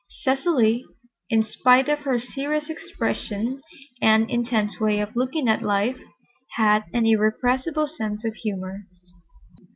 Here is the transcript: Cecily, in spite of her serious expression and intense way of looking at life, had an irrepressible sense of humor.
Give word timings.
Cecily, 0.09 0.83
in 1.29 1.43
spite 1.43 1.87
of 1.87 1.99
her 1.99 2.17
serious 2.17 2.71
expression 2.71 3.61
and 4.01 4.27
intense 4.31 4.79
way 4.79 4.99
of 4.99 5.15
looking 5.15 5.47
at 5.47 5.61
life, 5.61 5.99
had 6.55 6.85
an 6.91 7.05
irrepressible 7.05 7.87
sense 7.87 8.25
of 8.25 8.33
humor. 8.33 8.87